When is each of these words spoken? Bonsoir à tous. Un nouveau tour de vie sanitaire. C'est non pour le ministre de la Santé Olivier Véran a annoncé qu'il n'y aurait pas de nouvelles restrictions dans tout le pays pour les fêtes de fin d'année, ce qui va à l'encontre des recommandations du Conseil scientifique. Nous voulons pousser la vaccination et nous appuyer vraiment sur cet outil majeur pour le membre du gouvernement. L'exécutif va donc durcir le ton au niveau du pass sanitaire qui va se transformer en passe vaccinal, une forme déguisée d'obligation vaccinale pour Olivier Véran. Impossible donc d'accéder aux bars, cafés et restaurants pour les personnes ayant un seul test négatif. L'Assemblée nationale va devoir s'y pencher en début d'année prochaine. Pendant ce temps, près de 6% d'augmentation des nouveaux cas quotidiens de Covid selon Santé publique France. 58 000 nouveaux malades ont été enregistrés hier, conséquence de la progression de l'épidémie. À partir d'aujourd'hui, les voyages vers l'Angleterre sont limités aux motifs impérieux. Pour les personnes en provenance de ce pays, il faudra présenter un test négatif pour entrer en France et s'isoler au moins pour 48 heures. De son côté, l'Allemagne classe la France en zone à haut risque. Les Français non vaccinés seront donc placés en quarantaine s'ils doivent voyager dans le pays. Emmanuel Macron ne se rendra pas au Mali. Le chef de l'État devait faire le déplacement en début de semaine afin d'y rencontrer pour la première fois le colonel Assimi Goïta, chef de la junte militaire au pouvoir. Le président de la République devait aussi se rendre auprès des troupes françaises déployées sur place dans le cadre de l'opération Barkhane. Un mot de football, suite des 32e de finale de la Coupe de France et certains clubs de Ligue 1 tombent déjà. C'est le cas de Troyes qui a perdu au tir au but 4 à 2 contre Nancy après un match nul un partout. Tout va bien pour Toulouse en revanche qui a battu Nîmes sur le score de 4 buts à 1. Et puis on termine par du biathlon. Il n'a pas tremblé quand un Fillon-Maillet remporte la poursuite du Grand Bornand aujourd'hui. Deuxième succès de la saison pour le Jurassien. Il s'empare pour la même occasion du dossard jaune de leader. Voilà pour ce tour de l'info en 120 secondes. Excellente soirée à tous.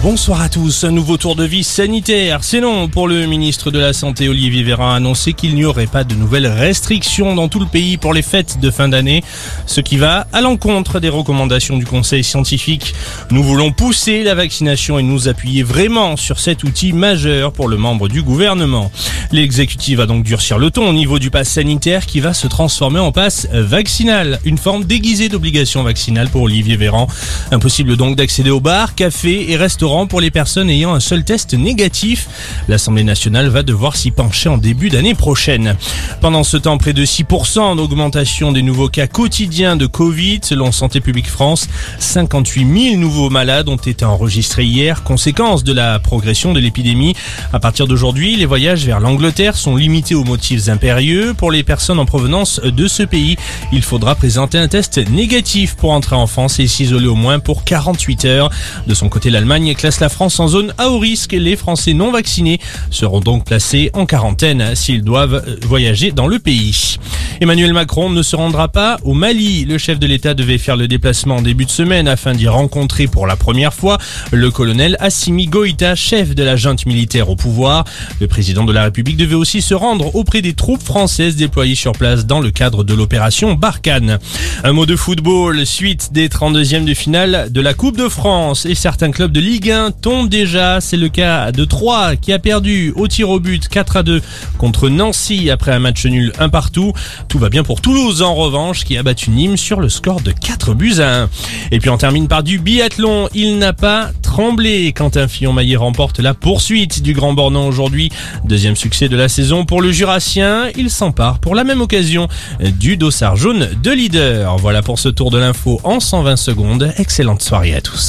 Bonsoir 0.00 0.42
à 0.42 0.48
tous. 0.48 0.84
Un 0.84 0.92
nouveau 0.92 1.16
tour 1.16 1.34
de 1.34 1.42
vie 1.42 1.64
sanitaire. 1.64 2.44
C'est 2.44 2.60
non 2.60 2.86
pour 2.86 3.08
le 3.08 3.26
ministre 3.26 3.72
de 3.72 3.80
la 3.80 3.92
Santé 3.92 4.28
Olivier 4.28 4.62
Véran 4.62 4.92
a 4.92 4.94
annoncé 4.94 5.32
qu'il 5.32 5.56
n'y 5.56 5.64
aurait 5.64 5.88
pas 5.88 6.04
de 6.04 6.14
nouvelles 6.14 6.46
restrictions 6.46 7.34
dans 7.34 7.48
tout 7.48 7.58
le 7.58 7.66
pays 7.66 7.96
pour 7.96 8.14
les 8.14 8.22
fêtes 8.22 8.60
de 8.60 8.70
fin 8.70 8.88
d'année, 8.88 9.24
ce 9.66 9.80
qui 9.80 9.96
va 9.96 10.28
à 10.32 10.40
l'encontre 10.40 11.00
des 11.00 11.08
recommandations 11.08 11.76
du 11.78 11.84
Conseil 11.84 12.22
scientifique. 12.22 12.94
Nous 13.32 13.42
voulons 13.42 13.72
pousser 13.72 14.22
la 14.22 14.36
vaccination 14.36 15.00
et 15.00 15.02
nous 15.02 15.26
appuyer 15.26 15.64
vraiment 15.64 16.16
sur 16.16 16.38
cet 16.38 16.62
outil 16.62 16.92
majeur 16.92 17.52
pour 17.52 17.66
le 17.66 17.76
membre 17.76 18.06
du 18.06 18.22
gouvernement. 18.22 18.92
L'exécutif 19.32 19.98
va 19.98 20.06
donc 20.06 20.22
durcir 20.22 20.58
le 20.58 20.70
ton 20.70 20.88
au 20.88 20.92
niveau 20.92 21.18
du 21.18 21.30
pass 21.30 21.48
sanitaire 21.48 22.06
qui 22.06 22.20
va 22.20 22.34
se 22.34 22.46
transformer 22.46 23.00
en 23.00 23.10
passe 23.10 23.48
vaccinal, 23.52 24.38
une 24.44 24.58
forme 24.58 24.84
déguisée 24.84 25.28
d'obligation 25.28 25.82
vaccinale 25.82 26.28
pour 26.28 26.42
Olivier 26.42 26.76
Véran. 26.76 27.08
Impossible 27.50 27.96
donc 27.96 28.14
d'accéder 28.14 28.50
aux 28.50 28.60
bars, 28.60 28.94
cafés 28.94 29.50
et 29.50 29.56
restaurants 29.56 29.87
pour 29.88 30.20
les 30.20 30.30
personnes 30.30 30.68
ayant 30.68 30.92
un 30.92 31.00
seul 31.00 31.24
test 31.24 31.54
négatif. 31.54 32.28
L'Assemblée 32.68 33.04
nationale 33.04 33.48
va 33.48 33.62
devoir 33.62 33.96
s'y 33.96 34.10
pencher 34.10 34.50
en 34.50 34.58
début 34.58 34.90
d'année 34.90 35.14
prochaine. 35.14 35.76
Pendant 36.20 36.44
ce 36.44 36.58
temps, 36.58 36.76
près 36.76 36.92
de 36.92 37.06
6% 37.06 37.74
d'augmentation 37.74 38.52
des 38.52 38.60
nouveaux 38.60 38.90
cas 38.90 39.06
quotidiens 39.06 39.76
de 39.76 39.86
Covid 39.86 40.40
selon 40.42 40.72
Santé 40.72 41.00
publique 41.00 41.28
France. 41.28 41.68
58 42.00 42.90
000 42.90 42.96
nouveaux 43.00 43.30
malades 43.30 43.70
ont 43.70 43.76
été 43.76 44.04
enregistrés 44.04 44.66
hier, 44.66 45.04
conséquence 45.04 45.64
de 45.64 45.72
la 45.72 45.98
progression 45.98 46.52
de 46.52 46.60
l'épidémie. 46.60 47.14
À 47.54 47.58
partir 47.58 47.86
d'aujourd'hui, 47.86 48.36
les 48.36 48.46
voyages 48.46 48.84
vers 48.84 49.00
l'Angleterre 49.00 49.56
sont 49.56 49.74
limités 49.74 50.14
aux 50.14 50.24
motifs 50.24 50.68
impérieux. 50.68 51.32
Pour 51.32 51.50
les 51.50 51.62
personnes 51.62 51.98
en 51.98 52.04
provenance 52.04 52.60
de 52.62 52.86
ce 52.88 53.04
pays, 53.04 53.36
il 53.72 53.82
faudra 53.82 54.14
présenter 54.16 54.58
un 54.58 54.68
test 54.68 54.98
négatif 55.08 55.76
pour 55.76 55.92
entrer 55.92 56.14
en 56.14 56.26
France 56.26 56.60
et 56.60 56.66
s'isoler 56.66 57.06
au 57.06 57.14
moins 57.14 57.38
pour 57.38 57.64
48 57.64 58.26
heures. 58.26 58.50
De 58.86 58.92
son 58.92 59.08
côté, 59.08 59.30
l'Allemagne 59.30 59.74
classe 59.78 60.00
la 60.00 60.08
France 60.08 60.40
en 60.40 60.48
zone 60.48 60.74
à 60.76 60.90
haut 60.90 60.98
risque. 60.98 61.32
Les 61.32 61.54
Français 61.54 61.94
non 61.94 62.10
vaccinés 62.10 62.58
seront 62.90 63.20
donc 63.20 63.44
placés 63.44 63.90
en 63.94 64.06
quarantaine 64.06 64.74
s'ils 64.74 65.04
doivent 65.04 65.42
voyager 65.62 66.10
dans 66.10 66.26
le 66.26 66.40
pays. 66.40 66.98
Emmanuel 67.40 67.72
Macron 67.72 68.10
ne 68.10 68.22
se 68.22 68.34
rendra 68.34 68.66
pas 68.66 68.98
au 69.04 69.14
Mali. 69.14 69.64
Le 69.64 69.78
chef 69.78 70.00
de 70.00 70.08
l'État 70.08 70.34
devait 70.34 70.58
faire 70.58 70.76
le 70.76 70.88
déplacement 70.88 71.36
en 71.36 71.42
début 71.42 71.66
de 71.66 71.70
semaine 71.70 72.08
afin 72.08 72.32
d'y 72.32 72.48
rencontrer 72.48 73.06
pour 73.06 73.28
la 73.28 73.36
première 73.36 73.72
fois 73.72 73.98
le 74.32 74.50
colonel 74.50 74.96
Assimi 74.98 75.46
Goïta, 75.46 75.94
chef 75.94 76.34
de 76.34 76.42
la 76.42 76.56
junte 76.56 76.84
militaire 76.84 77.30
au 77.30 77.36
pouvoir. 77.36 77.84
Le 78.20 78.26
président 78.26 78.64
de 78.64 78.72
la 78.72 78.82
République 78.82 79.16
devait 79.16 79.36
aussi 79.36 79.62
se 79.62 79.72
rendre 79.72 80.16
auprès 80.16 80.42
des 80.42 80.54
troupes 80.54 80.82
françaises 80.82 81.36
déployées 81.36 81.76
sur 81.76 81.92
place 81.92 82.26
dans 82.26 82.40
le 82.40 82.50
cadre 82.50 82.82
de 82.82 82.92
l'opération 82.92 83.54
Barkhane. 83.54 84.18
Un 84.64 84.72
mot 84.72 84.84
de 84.84 84.96
football, 84.96 85.64
suite 85.64 86.12
des 86.12 86.28
32e 86.28 86.84
de 86.84 86.94
finale 86.94 87.52
de 87.52 87.60
la 87.60 87.72
Coupe 87.72 87.96
de 87.96 88.08
France 88.08 88.66
et 88.66 88.74
certains 88.74 89.12
clubs 89.12 89.30
de 89.30 89.40
Ligue 89.40 89.70
1 89.70 89.92
tombent 89.92 90.28
déjà. 90.28 90.80
C'est 90.80 90.96
le 90.96 91.08
cas 91.08 91.52
de 91.52 91.64
Troyes 91.64 92.16
qui 92.16 92.32
a 92.32 92.40
perdu 92.40 92.92
au 92.96 93.06
tir 93.06 93.30
au 93.30 93.38
but 93.38 93.68
4 93.68 93.98
à 93.98 94.02
2 94.02 94.22
contre 94.58 94.88
Nancy 94.88 95.50
après 95.50 95.70
un 95.70 95.78
match 95.78 96.04
nul 96.04 96.32
un 96.40 96.48
partout. 96.48 96.92
Tout 97.28 97.38
va 97.38 97.50
bien 97.50 97.62
pour 97.62 97.82
Toulouse 97.82 98.22
en 98.22 98.34
revanche 98.34 98.84
qui 98.84 98.96
a 98.96 99.02
battu 99.02 99.30
Nîmes 99.30 99.58
sur 99.58 99.80
le 99.80 99.90
score 99.90 100.22
de 100.22 100.32
4 100.32 100.72
buts 100.72 100.94
à 100.98 101.24
1. 101.24 101.28
Et 101.72 101.78
puis 101.78 101.90
on 101.90 101.98
termine 101.98 102.26
par 102.26 102.42
du 102.42 102.58
biathlon. 102.58 103.28
Il 103.34 103.58
n'a 103.58 103.74
pas 103.74 104.10
tremblé 104.22 104.92
quand 104.94 105.18
un 105.18 105.28
Fillon-Maillet 105.28 105.76
remporte 105.76 106.20
la 106.20 106.32
poursuite 106.32 107.02
du 107.02 107.12
Grand 107.12 107.34
Bornand 107.34 107.66
aujourd'hui. 107.66 108.10
Deuxième 108.44 108.76
succès 108.76 109.10
de 109.10 109.16
la 109.16 109.28
saison 109.28 109.66
pour 109.66 109.82
le 109.82 109.92
Jurassien. 109.92 110.70
Il 110.76 110.88
s'empare 110.90 111.38
pour 111.38 111.54
la 111.54 111.64
même 111.64 111.82
occasion 111.82 112.28
du 112.60 112.96
dossard 112.96 113.36
jaune 113.36 113.68
de 113.82 113.90
leader. 113.90 114.56
Voilà 114.56 114.80
pour 114.80 114.98
ce 114.98 115.10
tour 115.10 115.30
de 115.30 115.38
l'info 115.38 115.80
en 115.84 116.00
120 116.00 116.36
secondes. 116.36 116.94
Excellente 116.96 117.42
soirée 117.42 117.74
à 117.74 117.82
tous. 117.82 118.06